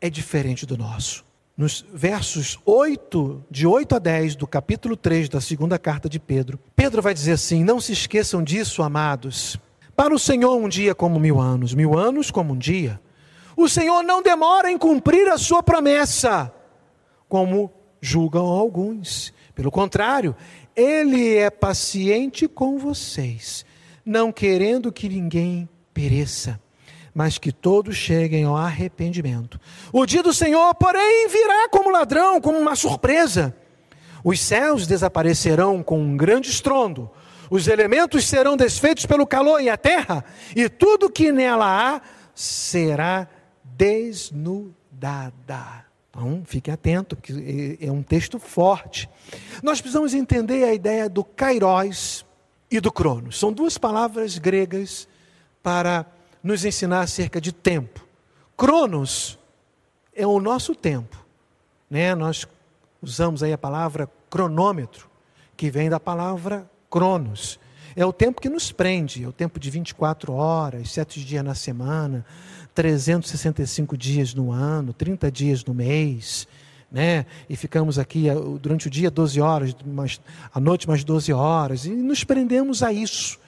[0.01, 1.25] é diferente do nosso.
[1.57, 6.59] Nos versos 8, de 8 a 10 do capítulo 3 da segunda carta de Pedro,
[6.75, 9.59] Pedro vai dizer assim: Não se esqueçam disso, amados.
[9.95, 13.01] Para o Senhor, um dia como mil anos, mil anos como um dia.
[13.57, 16.51] O Senhor não demora em cumprir a sua promessa,
[17.29, 19.35] como julgam alguns.
[19.55, 20.35] Pelo contrário,
[20.75, 23.65] ele é paciente com vocês,
[24.05, 26.61] não querendo que ninguém pereça,
[27.15, 29.61] mas que todos cheguem ao arrependimento.
[29.93, 33.55] O dia do Senhor, porém, virá como ladrão, como uma surpresa.
[34.23, 37.11] Os céus desaparecerão com um grande estrondo,
[37.51, 42.01] os elementos serão desfeitos pelo calor e a terra, e tudo que nela há
[42.35, 43.27] será
[43.65, 44.71] desnudada.
[46.21, 49.09] Então, fique atento, porque é um texto forte.
[49.63, 52.27] Nós precisamos entender a ideia do kairos
[52.71, 53.39] e do cronos.
[53.39, 55.09] São duas palavras gregas
[55.63, 56.05] para
[56.43, 58.07] nos ensinar acerca de tempo.
[58.55, 59.39] Cronos
[60.15, 61.25] é o nosso tempo.
[61.89, 62.15] Né?
[62.15, 62.47] Nós
[63.01, 65.09] usamos aí a palavra cronômetro,
[65.57, 67.59] que vem da palavra cronos.
[67.97, 71.55] É o tempo que nos prende, é o tempo de 24 horas, 7 dias na
[71.55, 72.27] semana,
[72.75, 76.47] 365 dias no ano, 30 dias no mês,
[76.91, 77.27] né?
[77.49, 80.21] E ficamos aqui eh, durante o dia 12 horas, mais,
[80.53, 83.39] à noite mais 12 horas, e nos prendemos a isso.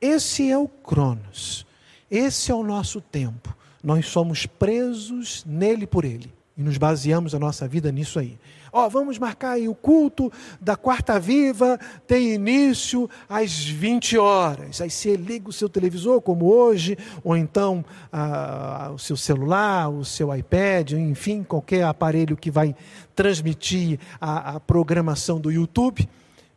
[0.00, 1.66] Esse é o Cronos.
[2.10, 3.56] Esse é o nosso tempo.
[3.82, 6.32] Nós somos presos nele por ele.
[6.56, 8.38] E nos baseamos a nossa vida nisso aí.
[8.76, 14.80] Ó, vamos marcar aí o culto da quarta viva, tem início às 20 horas.
[14.80, 20.04] Aí você liga o seu televisor, como hoje, ou então ah, o seu celular, o
[20.04, 22.74] seu iPad, enfim, qualquer aparelho que vai
[23.14, 26.08] transmitir a, a programação do YouTube.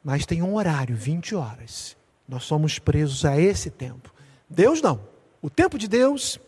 [0.03, 1.95] Mas tem um horário, 20 horas.
[2.27, 4.12] Nós somos presos a esse tempo.
[4.49, 4.99] Deus não.
[5.39, 6.39] O tempo de Deus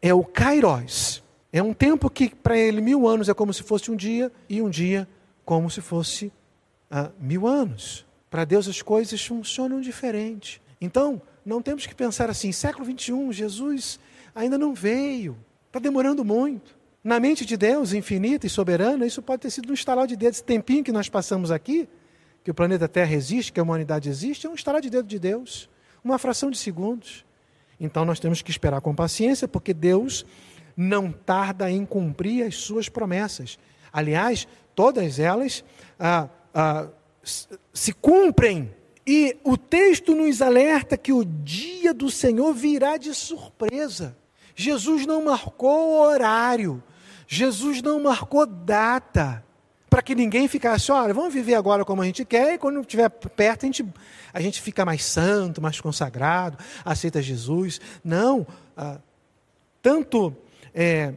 [0.00, 1.20] é o Kairos
[1.56, 4.60] é um tempo que para ele mil anos é como se fosse um dia, e
[4.60, 5.08] um dia
[5.46, 6.30] como se fosse
[6.90, 8.04] ah, mil anos.
[8.28, 10.60] Para Deus as coisas funcionam diferente.
[10.80, 14.00] Então, não temos que pensar assim, século 21, Jesus
[14.34, 16.76] ainda não veio, está demorando muito.
[17.02, 20.38] Na mente de Deus, infinita e soberana, isso pode ter sido um estalar de dedos.
[20.38, 21.88] Esse tempinho que nós passamos aqui,
[22.42, 25.18] que o planeta Terra existe, que a humanidade existe, é um estalar de dedo de
[25.18, 25.70] Deus,
[26.02, 27.24] uma fração de segundos.
[27.78, 30.26] Então nós temos que esperar com paciência, porque Deus
[30.76, 33.56] não tarda em cumprir as suas promessas.
[33.92, 35.64] Aliás, todas elas
[35.98, 36.86] ah, ah,
[37.72, 38.72] se cumprem.
[39.04, 44.16] E o texto nos alerta que o dia do Senhor virá de surpresa.
[44.54, 46.82] Jesus não marcou horário,
[47.26, 49.44] Jesus não marcou data,
[49.88, 53.08] para que ninguém ficasse, olha, vamos viver agora como a gente quer, e quando estiver
[53.08, 53.86] perto a gente,
[54.32, 57.80] a gente fica mais santo, mais consagrado, aceita Jesus.
[58.02, 58.98] Não, ah,
[59.80, 60.34] tanto
[60.74, 61.14] é,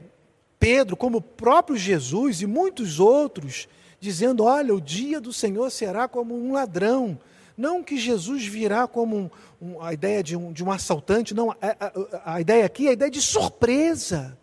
[0.60, 3.68] Pedro, como o próprio Jesus e muitos outros,
[4.00, 7.18] dizendo: Olha, o dia do Senhor será como um ladrão.
[7.58, 9.30] Não que Jesus virá como um,
[9.62, 11.52] um, a ideia de um, de um assaltante, não.
[11.52, 14.38] A, a, a, ideia aqui é a ideia de surpresa.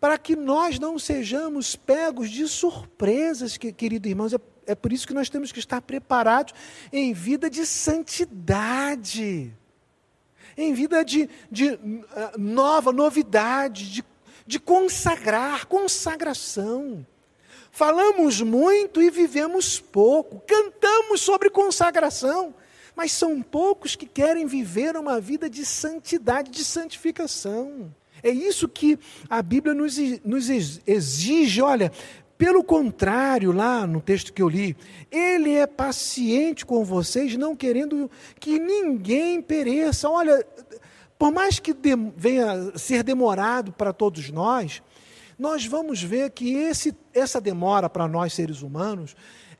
[0.00, 5.06] Para que nós não sejamos pegos de surpresas, que, querido irmãos, é, é por isso
[5.06, 6.54] que nós temos que estar preparados
[6.92, 9.52] em vida de santidade,
[10.56, 11.78] em vida de, de uh,
[12.38, 14.02] nova, novidade, de
[14.46, 17.06] de consagrar, consagração.
[17.70, 22.54] Falamos muito e vivemos pouco, cantamos sobre consagração,
[22.94, 27.94] mas são poucos que querem viver uma vida de santidade, de santificação.
[28.22, 30.48] É isso que a Bíblia nos, nos
[30.86, 31.62] exige.
[31.62, 31.90] Olha,
[32.38, 34.76] pelo contrário, lá no texto que eu li,
[35.10, 40.08] ele é paciente com vocês, não querendo que ninguém pereça.
[40.08, 40.44] Olha,
[41.22, 44.82] por mais que de, venha ser demorado para todos nós,
[45.38, 49.14] nós vamos ver que esse, essa demora para nós seres humanos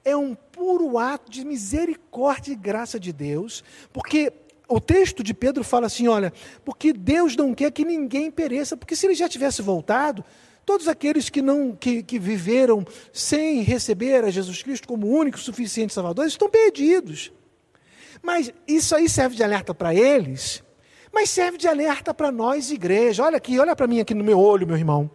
[0.05, 4.33] é um puro ato de misericórdia e graça de Deus, porque
[4.67, 6.33] o texto de Pedro fala assim: olha,
[6.65, 10.25] porque Deus não quer que ninguém pereça, porque se ele já tivesse voltado,
[10.67, 15.95] todos aqueles que não que, que viveram sem receber a Jesus Cristo como único suficiente
[15.95, 17.33] Salvador estão perdidos.
[18.21, 20.61] Mas isso aí serve de alerta para eles,
[21.13, 23.23] mas serve de alerta para nós, igreja.
[23.23, 25.11] Olha aqui, olha para mim aqui no meu olho, meu irmão.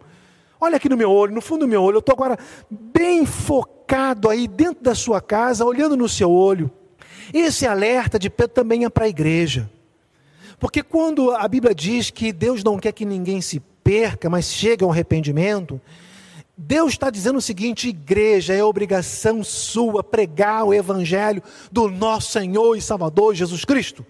[0.60, 1.96] Olha aqui no meu olho, no fundo do meu olho.
[1.96, 2.38] Eu estou agora
[2.70, 6.70] bem focado aí dentro da sua casa, olhando no seu olho.
[7.32, 9.70] Esse alerta de Pedro também é para a igreja.
[10.58, 14.82] Porque quando a Bíblia diz que Deus não quer que ninguém se perca, mas chegue
[14.82, 15.80] ao arrependimento,
[16.56, 22.74] Deus está dizendo o seguinte: igreja, é obrigação sua pregar o Evangelho do nosso Senhor
[22.74, 24.04] e Salvador Jesus Cristo.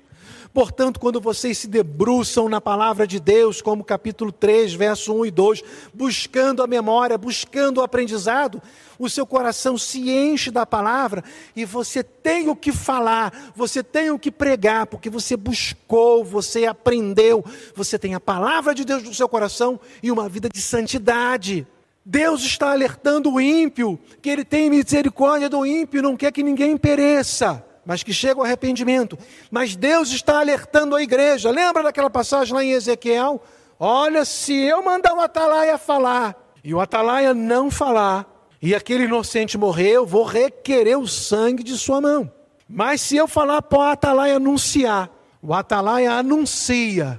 [0.59, 5.31] Portanto, quando vocês se debruçam na palavra de Deus, como capítulo 3, verso 1 e
[5.31, 5.63] 2,
[5.95, 8.61] buscando a memória, buscando o aprendizado,
[8.99, 11.23] o seu coração se enche da palavra
[11.55, 16.67] e você tem o que falar, você tem o que pregar, porque você buscou, você
[16.67, 21.65] aprendeu, você tem a palavra de Deus no seu coração e uma vida de santidade.
[22.05, 26.77] Deus está alertando o ímpio, que ele tem misericórdia do ímpio, não quer que ninguém
[26.77, 29.19] pereça, mas que chegue ao arrependimento.
[29.51, 31.51] Mas Deus está alertando a igreja.
[31.51, 33.41] Lembra daquela passagem lá em Ezequiel?
[33.81, 38.27] Olha, se eu mandar o atalaia falar, e o atalaia não falar,
[38.61, 42.31] e aquele inocente morrer, eu vou requerer o sangue de sua mão.
[42.69, 45.09] Mas se eu falar para o atalaia anunciar,
[45.41, 47.19] o atalaia anuncia,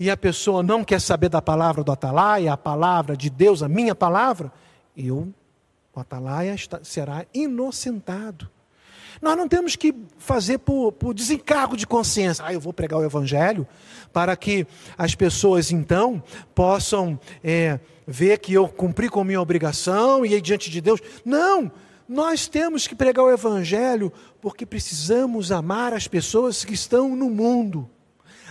[0.00, 3.68] e a pessoa não quer saber da palavra do atalaia, a palavra de Deus, a
[3.68, 4.50] minha palavra,
[4.96, 5.28] eu,
[5.94, 8.55] o atalaia está, será inocentado.
[9.20, 12.44] Nós não temos que fazer por, por desencargo de consciência.
[12.46, 13.66] Ah, eu vou pregar o evangelho
[14.12, 16.22] para que as pessoas então
[16.54, 21.00] possam é, ver que eu cumpri com minha obrigação e aí diante de Deus.
[21.24, 21.70] Não!
[22.08, 27.90] Nós temos que pregar o evangelho porque precisamos amar as pessoas que estão no mundo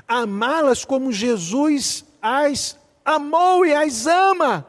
[0.07, 4.65] amá-las como Jesus as amou e as ama.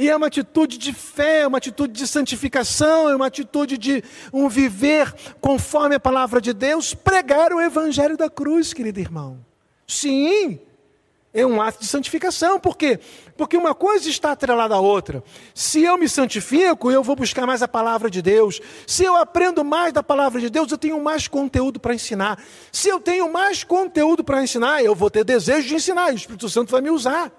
[0.00, 4.02] E é uma atitude de fé, é uma atitude de santificação, é uma atitude de
[4.32, 9.44] um viver conforme a palavra de Deus, pregar o evangelho da cruz, querido irmão.
[9.86, 10.58] Sim,
[11.34, 12.98] é um ato de santificação, por quê?
[13.36, 15.22] Porque uma coisa está atrelada à outra.
[15.54, 18.58] Se eu me santifico, eu vou buscar mais a palavra de Deus.
[18.86, 22.42] Se eu aprendo mais da palavra de Deus, eu tenho mais conteúdo para ensinar.
[22.72, 26.16] Se eu tenho mais conteúdo para ensinar, eu vou ter desejo de ensinar, e o
[26.16, 27.30] Espírito Santo vai me usar.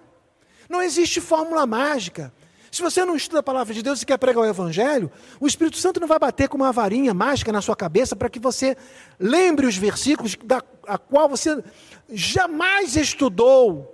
[0.69, 2.31] Não existe fórmula mágica.
[2.71, 5.75] Se você não estuda a palavra de Deus e quer pregar o Evangelho, o Espírito
[5.75, 8.77] Santo não vai bater com uma varinha mágica na sua cabeça para que você
[9.19, 11.61] lembre os versículos da a qual você
[12.09, 13.93] jamais estudou.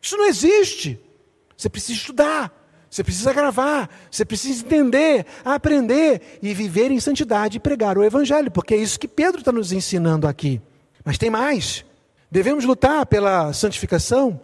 [0.00, 0.98] Isso não existe.
[1.54, 2.52] Você precisa estudar,
[2.88, 8.50] você precisa gravar, você precisa entender, aprender e viver em santidade e pregar o Evangelho,
[8.50, 10.62] porque é isso que Pedro está nos ensinando aqui.
[11.04, 11.84] Mas tem mais.
[12.30, 14.40] Devemos lutar pela santificação,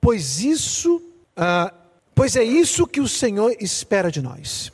[0.00, 1.02] pois isso
[1.36, 1.72] ah,
[2.20, 4.70] pois é isso que o Senhor espera de nós.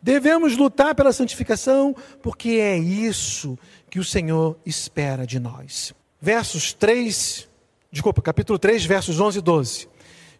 [0.00, 3.58] Devemos lutar pela santificação, porque é isso
[3.90, 5.92] que o Senhor espera de nós.
[6.18, 7.46] Versos 3,
[7.92, 9.88] desculpa, capítulo 3, versos 11 e 12.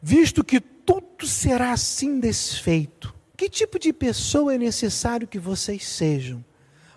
[0.00, 6.42] Visto que tudo será assim desfeito, que tipo de pessoa é necessário que vocês sejam?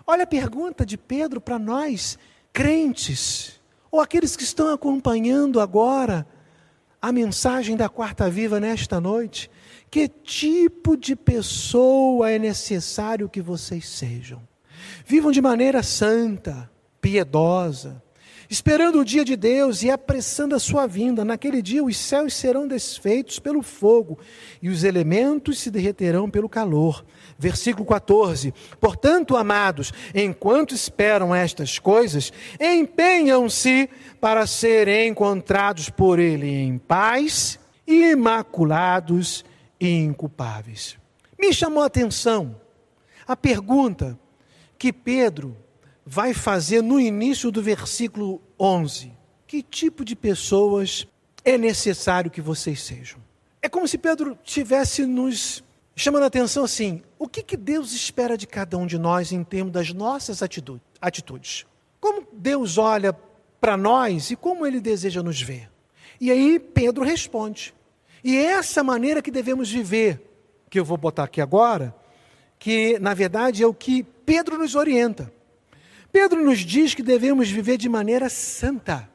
[0.06, 2.18] Olha a pergunta de Pedro para nós,
[2.50, 6.26] crentes, ou aqueles que estão acompanhando agora
[7.00, 9.50] a mensagem da quarta viva nesta noite?
[9.90, 14.40] Que tipo de pessoa é necessário que vocês sejam?
[15.06, 18.02] Vivam de maneira santa, piedosa,
[18.50, 21.24] esperando o dia de Deus e apressando a sua vinda.
[21.24, 24.18] Naquele dia os céus serão desfeitos pelo fogo
[24.60, 27.04] e os elementos se derreterão pelo calor.
[27.38, 33.88] Versículo 14: Portanto, amados, enquanto esperam estas coisas, empenham-se
[34.20, 39.44] para serem encontrados por Ele em paz, imaculados
[39.78, 40.98] e inculpáveis.
[41.38, 42.60] Me chamou a atenção
[43.26, 44.18] a pergunta
[44.76, 45.56] que Pedro
[46.12, 49.12] vai fazer no início do versículo 11:
[49.46, 51.06] Que tipo de pessoas
[51.44, 53.20] é necessário que vocês sejam?
[53.62, 55.62] É como se Pedro tivesse nos
[55.94, 59.44] chamando a atenção assim: o que, que Deus espera de cada um de nós em
[59.44, 61.64] termos das nossas atitudes?
[62.00, 63.12] Como Deus olha
[63.60, 65.70] para nós e como Ele deseja nos ver?
[66.20, 67.72] E aí Pedro responde.
[68.24, 70.20] E é essa maneira que devemos viver,
[70.68, 71.94] que eu vou botar aqui agora,
[72.58, 75.32] que na verdade é o que Pedro nos orienta.
[76.12, 79.08] Pedro nos diz que devemos viver de maneira santa.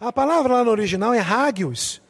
[0.00, 2.02] A palavra lá no original é hagios,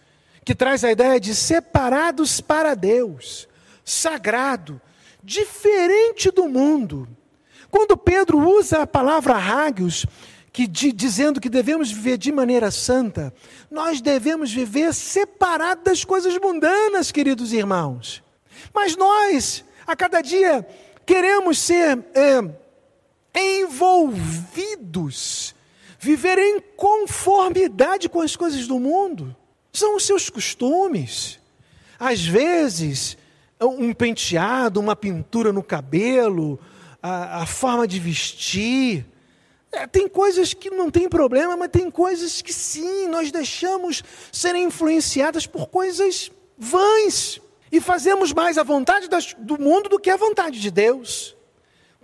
[0.44, 3.48] que traz a ideia de separados para Deus,
[3.84, 4.80] sagrado,
[5.22, 7.08] diferente do mundo.
[7.70, 10.06] Quando Pedro usa a palavra hagios,
[10.52, 13.34] que de, dizendo que devemos viver de maneira santa,
[13.70, 18.22] nós devemos viver separados das coisas mundanas, queridos irmãos.
[18.72, 20.66] Mas nós, a cada dia,
[21.04, 22.40] queremos ser é,
[23.36, 24.74] envolvidos,
[25.98, 29.36] viver em conformidade com as coisas do mundo.
[29.72, 31.38] São os seus costumes.
[31.98, 33.18] Às vezes,
[33.60, 36.58] um penteado, uma pintura no cabelo,
[37.02, 39.04] a, a forma de vestir.
[39.70, 44.64] É, tem coisas que não tem problema, mas tem coisas que sim, nós deixamos serem
[44.64, 47.40] influenciadas por coisas vãs.
[47.70, 51.35] E fazemos mais a vontade das, do mundo do que a vontade de Deus.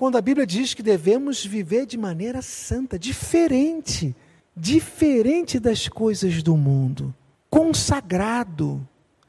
[0.02, 4.16] Quando a Bíblia diz que devemos viver de maneira santa, diferente,
[4.56, 7.14] diferente das coisas do mundo,
[7.48, 8.84] consagrado,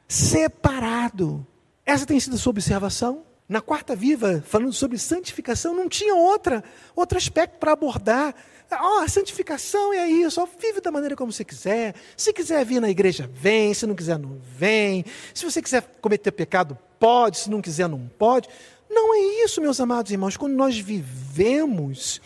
[0.08, 1.46] separado.
[1.86, 3.22] Essa tem sido a sua observação?
[3.48, 6.64] Na quarta viva, falando sobre santificação, não tinha outra,
[6.96, 8.34] outro aspecto para abordar.
[8.72, 11.94] Oh, a santificação é isso, oh, vive da maneira como você quiser.
[12.16, 13.72] Se quiser vir na igreja, vem.
[13.74, 15.04] Se não quiser, não vem.
[15.32, 17.38] Se você quiser cometer pecado, pode.
[17.38, 18.48] Se não quiser, não pode.
[18.88, 20.36] Não é isso, meus amados irmãos.
[20.36, 22.20] Quando nós vivemos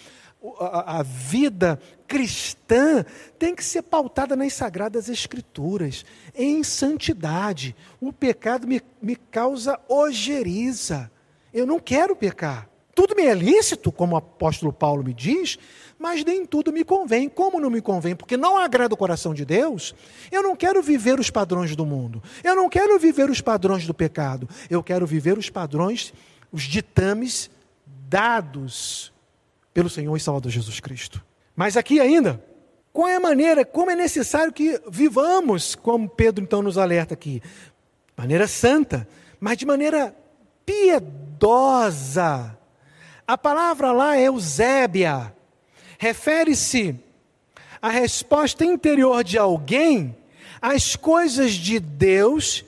[0.58, 3.04] a, a vida cristã
[3.38, 6.04] tem que ser pautada nas sagradas escrituras,
[6.34, 7.74] em santidade.
[8.00, 11.10] O pecado me, me causa ojeriza.
[11.52, 12.68] Eu não quero pecar.
[12.94, 15.56] Tudo me é lícito, como o apóstolo Paulo me diz,
[15.96, 17.28] mas nem tudo me convém.
[17.28, 18.16] Como não me convém?
[18.16, 19.94] Porque não agrada o coração de Deus.
[20.32, 22.20] Eu não quero viver os padrões do mundo.
[22.42, 24.48] Eu não quero viver os padrões do pecado.
[24.68, 26.12] Eu quero viver os padrões,
[26.52, 27.50] os ditames
[28.08, 29.12] dados
[29.72, 31.24] pelo Senhor e Salvador Jesus Cristo.
[31.54, 32.42] Mas aqui ainda,
[32.92, 37.40] qual é a maneira, como é necessário que vivamos, como Pedro então nos alerta aqui?
[37.40, 39.06] De maneira santa,
[39.38, 40.14] mas de maneira
[40.64, 42.56] piedosa.
[43.26, 45.34] A palavra lá é eusébia.
[45.98, 46.98] Refere-se
[47.80, 50.16] à resposta interior de alguém
[50.60, 52.64] às coisas de Deus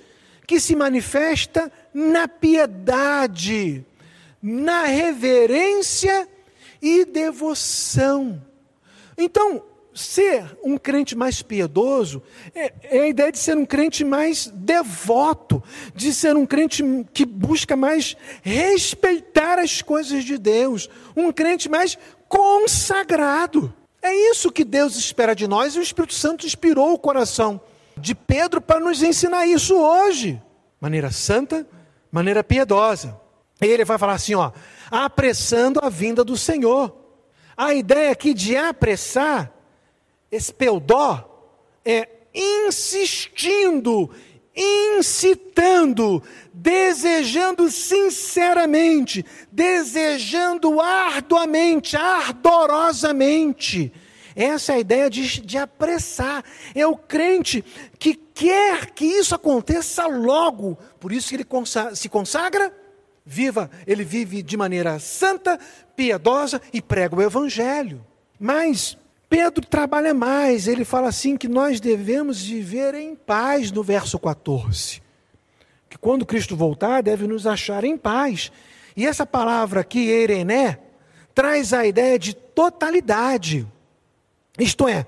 [0.47, 3.85] que se manifesta na piedade,
[4.43, 6.29] na reverência
[6.81, 8.43] e devoção.
[9.17, 9.63] Então,
[9.95, 12.23] ser um crente mais piedoso
[12.55, 15.63] é, é, a ideia de ser um crente mais devoto,
[15.95, 16.83] de ser um crente
[17.13, 23.73] que busca mais respeitar as coisas de Deus, um crente mais consagrado.
[24.03, 27.61] É isso que Deus espera de nós e o Espírito Santo inspirou o coração
[27.97, 30.41] de Pedro para nos ensinar isso hoje,
[30.81, 31.67] maneira santa,
[32.11, 33.21] maneira piedosa.
[33.61, 34.53] Ele vai falar assim, ó,
[34.91, 36.97] apressando a vinda do Senhor.
[37.57, 39.53] A ideia aqui de apressar,
[40.33, 41.29] espeldó,
[41.85, 44.11] é insistindo,
[44.57, 53.93] incitando, desejando sinceramente, desejando arduamente, ardorosamente.
[54.35, 56.45] Essa é a ideia de, de apressar.
[56.75, 57.65] É o crente
[57.99, 60.79] que quer que isso aconteça logo.
[60.99, 61.47] Por isso que ele
[61.95, 62.73] se consagra
[63.25, 65.59] viva, ele vive de maneira santa,
[65.95, 68.05] piedosa e prega o evangelho.
[68.39, 68.97] Mas
[69.29, 75.01] Pedro trabalha mais, ele fala assim que nós devemos viver em paz no verso 14.
[75.89, 78.51] Que quando Cristo voltar, deve nos achar em paz.
[78.97, 80.79] E essa palavra aqui, erené,
[81.33, 83.67] traz a ideia de totalidade.
[84.61, 85.07] Isto é,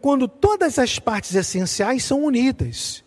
[0.00, 3.04] quando todas as partes essenciais são unidas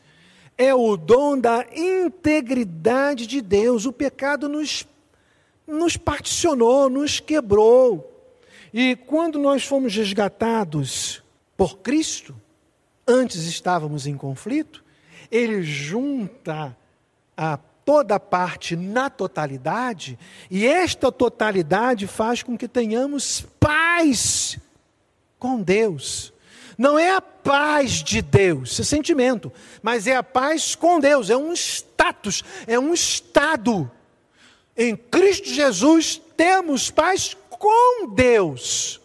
[0.57, 3.85] é o dom da integridade de Deus.
[3.85, 4.87] O pecado nos,
[5.67, 8.11] nos particionou, nos quebrou.
[8.73, 11.21] E quando nós fomos resgatados
[11.57, 12.35] por Cristo,
[13.07, 14.83] antes estávamos em conflito,
[15.31, 16.75] ele junta
[17.35, 20.17] a toda parte na totalidade,
[20.49, 24.57] e esta totalidade faz com que tenhamos paz
[25.45, 26.33] com Deus.
[26.75, 31.37] Não é a paz de Deus, esse sentimento, mas é a paz com Deus, é
[31.37, 33.89] um status, é um estado.
[34.75, 38.99] Em Cristo Jesus temos paz com Deus.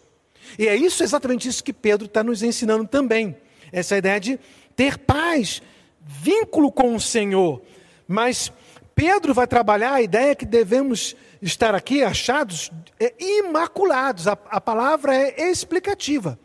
[0.57, 3.37] E é isso, exatamente isso que Pedro está nos ensinando também.
[3.71, 4.39] Essa ideia de
[4.75, 5.61] ter paz,
[6.01, 7.61] vínculo com o Senhor.
[8.07, 8.51] Mas
[9.01, 14.27] Pedro vai trabalhar a ideia que devemos estar aqui achados é, imaculados.
[14.27, 16.37] A, a palavra é explicativa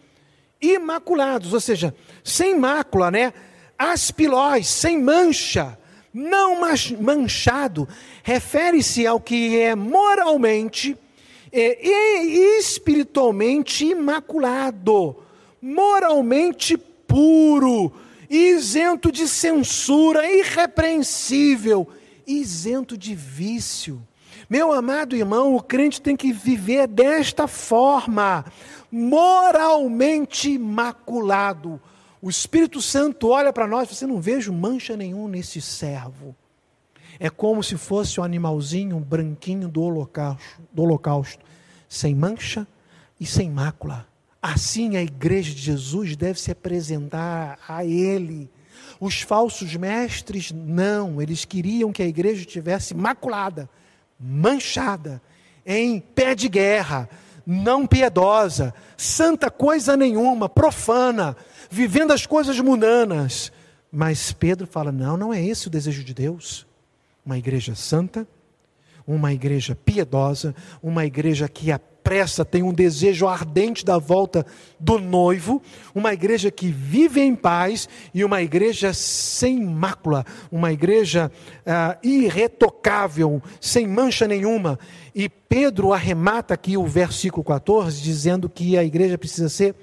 [0.58, 1.94] imaculados, ou seja,
[2.24, 3.34] sem mácula, né?
[3.78, 5.78] Aspilós, sem mancha,
[6.14, 6.56] não
[6.98, 7.86] manchado,
[8.22, 10.96] refere-se ao que é moralmente
[11.52, 15.22] e espiritualmente imaculado,
[15.60, 17.92] moralmente puro,
[18.30, 21.86] isento de censura, irrepreensível,
[22.26, 24.02] isento de vício.
[24.48, 28.44] Meu amado irmão, o crente tem que viver desta forma
[28.90, 31.80] moralmente imaculado.
[32.20, 36.34] O Espírito Santo olha para nós você não vejo mancha nenhum nesse servo.
[37.18, 41.42] É como se fosse um animalzinho branquinho do holocausto, do holocausto,
[41.88, 42.66] sem mancha,
[43.18, 44.06] e sem mácula.
[44.40, 48.50] Assim a igreja de Jesus deve se apresentar a Ele.
[49.00, 53.68] Os falsos mestres, não, eles queriam que a igreja estivesse maculada,
[54.18, 55.20] manchada,
[55.64, 57.08] em pé de guerra,
[57.46, 61.36] não piedosa, santa coisa nenhuma, profana,
[61.70, 63.52] vivendo as coisas mundanas.
[63.90, 66.66] Mas Pedro fala: não, não é esse o desejo de Deus.
[67.24, 68.26] Uma igreja santa,
[69.06, 71.70] uma igreja piedosa, uma igreja que
[72.06, 74.46] apressa, tem um desejo ardente da volta
[74.78, 75.60] do noivo,
[75.92, 81.32] uma igreja que vive em paz e uma igreja sem mácula, uma igreja
[81.66, 84.78] uh, irretocável, sem mancha nenhuma.
[85.12, 89.74] E Pedro arremata aqui o versículo 14, dizendo que a igreja precisa ser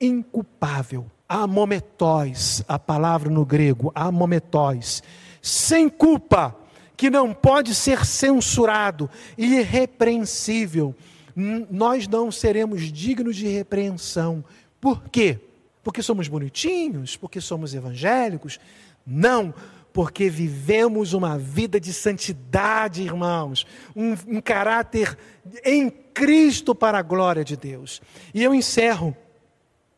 [0.00, 1.06] inculpável.
[1.28, 5.00] Amometóis, a palavra no grego, amometóis,
[5.40, 6.56] sem culpa
[6.96, 9.08] que não pode ser censurado,
[9.38, 10.94] irrepreensível,
[11.34, 14.44] nós não seremos dignos de repreensão.
[14.80, 15.38] Por quê?
[15.82, 17.16] Porque somos bonitinhos?
[17.16, 18.58] Porque somos evangélicos?
[19.06, 19.52] Não,
[19.92, 25.16] porque vivemos uma vida de santidade, irmãos, um, um caráter
[25.64, 28.00] em Cristo para a glória de Deus.
[28.32, 29.16] E eu encerro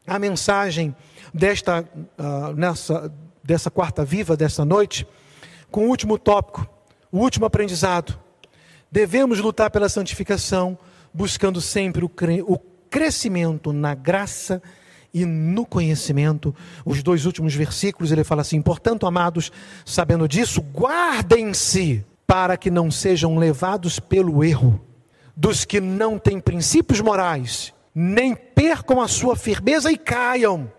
[0.06, 0.94] a mensagem
[1.32, 3.12] desta, uh, nessa,
[3.42, 5.06] dessa quarta viva, dessa noite,
[5.70, 6.68] com o último tópico
[7.14, 8.18] o último aprendizado.
[8.90, 10.76] Devemos lutar pela santificação,
[11.14, 12.58] buscando sempre o, cre o
[12.90, 14.60] crescimento na graça
[15.12, 16.54] e no conhecimento.
[16.84, 19.52] Os dois últimos versículos ele fala assim: portanto, amados,
[19.86, 24.80] sabendo disso, guardem-se para que não sejam levados pelo erro
[25.36, 30.70] dos que não têm princípios morais, nem percam a sua firmeza e caiam.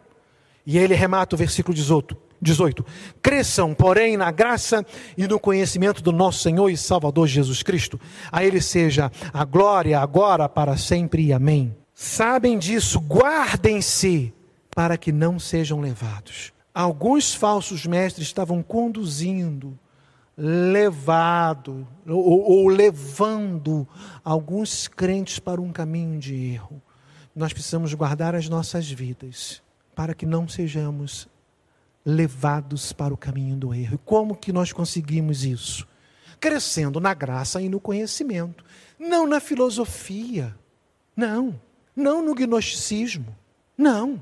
[0.66, 2.86] E ele remata o versículo 18: 18.
[3.22, 4.86] Cresçam, porém, na graça
[5.18, 8.00] e no conhecimento do nosso Senhor e Salvador Jesus Cristo.
[8.32, 11.76] A Ele seja a glória agora, para sempre amém.
[11.94, 14.34] Sabem disso, guardem-se
[14.70, 16.52] para que não sejam levados.
[16.74, 19.80] Alguns falsos mestres estavam conduzindo,
[20.38, 23.88] levado ou, ou levando
[24.24, 26.82] alguns crentes para um caminho de erro.
[27.34, 29.62] Nós precisamos guardar as nossas vidas
[29.96, 31.30] para que não sejamos
[32.06, 33.96] levados para o caminho do erro.
[33.96, 35.88] E como que nós conseguimos isso?
[36.40, 38.64] Crescendo na graça e no conhecimento,
[39.00, 40.56] não na filosofia,
[41.16, 41.60] não,
[41.96, 43.36] não no gnosticismo,
[43.76, 44.22] não,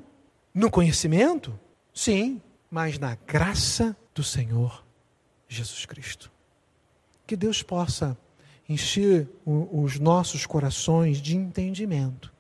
[0.54, 1.60] no conhecimento,
[1.94, 4.86] sim, mas na graça do Senhor
[5.48, 6.32] Jesus Cristo.
[7.28, 8.18] Que Deus possa
[8.70, 12.32] encher os nossos corações de entendimento.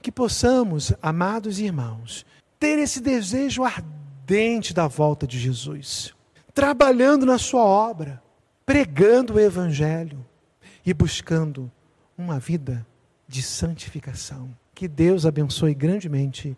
[0.00, 2.24] Que possamos, amados irmãos,
[2.58, 6.14] ter esse desejo ardente ardente da volta de Jesus,
[6.52, 8.22] trabalhando na sua obra,
[8.66, 10.22] pregando o Evangelho
[10.84, 11.72] e buscando
[12.16, 12.86] uma vida
[13.26, 14.54] de santificação.
[14.74, 16.54] Que Deus abençoe grandemente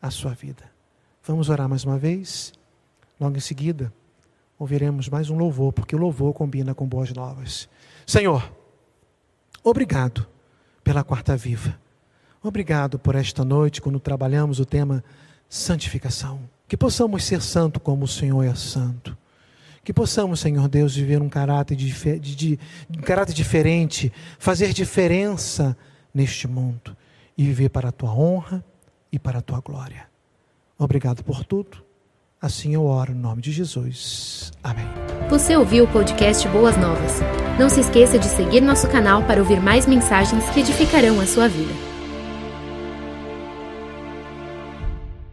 [0.00, 0.64] a sua vida.
[1.22, 2.52] Vamos orar mais uma vez?
[3.20, 3.92] Logo em seguida,
[4.58, 7.68] ouviremos mais um louvor, porque o louvor combina com boas novas.
[8.04, 8.52] Senhor,
[9.62, 10.26] obrigado
[10.82, 11.78] pela quarta viva.
[12.42, 15.04] Obrigado por esta noite, quando trabalhamos o tema
[15.48, 16.50] santificação.
[16.68, 19.16] Que possamos ser santo como o Senhor é santo.
[19.84, 22.58] Que possamos, Senhor Deus, viver um caráter, de, de,
[22.96, 25.76] um caráter diferente, fazer diferença
[26.14, 26.96] neste mundo
[27.36, 28.64] e viver para a tua honra
[29.10, 30.06] e para a tua glória.
[30.78, 31.82] Obrigado por tudo.
[32.40, 34.52] Assim eu oro em nome de Jesus.
[34.62, 34.86] Amém.
[35.30, 37.20] Você ouviu o podcast Boas Novas?
[37.58, 41.48] Não se esqueça de seguir nosso canal para ouvir mais mensagens que edificarão a sua
[41.48, 41.91] vida.